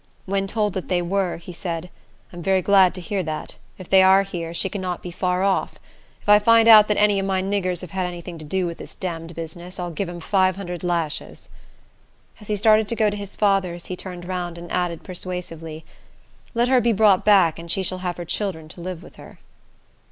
When 0.25 0.47
told 0.47 0.73
that 0.73 0.87
they 0.87 1.03
were, 1.03 1.37
he 1.37 1.53
said, 1.53 1.91
"I 2.33 2.37
am 2.37 2.41
very 2.41 2.63
glad 2.63 2.95
to 2.95 3.01
hear 3.01 3.21
that. 3.21 3.57
If 3.77 3.87
they 3.87 4.01
are 4.01 4.23
here, 4.23 4.51
she 4.51 4.67
cannot 4.67 5.03
be 5.03 5.11
far 5.11 5.43
off. 5.43 5.75
If 6.23 6.27
I 6.27 6.39
find 6.39 6.67
out 6.67 6.87
that 6.87 6.97
any 6.97 7.19
of 7.19 7.27
my 7.27 7.39
niggers 7.39 7.81
have 7.81 7.91
had 7.91 8.07
any 8.07 8.19
thing 8.19 8.39
to 8.39 8.43
do 8.43 8.65
with 8.65 8.79
this 8.79 8.95
damned 8.95 9.35
business, 9.35 9.79
I'll 9.79 9.91
give 9.91 10.09
'em 10.09 10.19
five 10.19 10.55
hundred 10.55 10.83
lashes." 10.83 11.49
As 12.39 12.47
he 12.47 12.55
started 12.55 12.87
to 12.87 12.95
go 12.95 13.11
to 13.11 13.15
his 13.15 13.35
father's, 13.35 13.85
he 13.85 13.95
turned 13.95 14.27
round 14.27 14.57
and 14.57 14.71
added, 14.71 15.03
persuasively, 15.03 15.85
"Let 16.55 16.67
her 16.67 16.81
be 16.81 16.93
brought 16.93 17.23
back, 17.23 17.59
and 17.59 17.69
she 17.69 17.83
shall 17.83 17.99
have 17.99 18.17
her 18.17 18.25
children 18.25 18.67
to 18.69 18.81
live 18.81 19.03
with 19.03 19.17
her." 19.17 19.37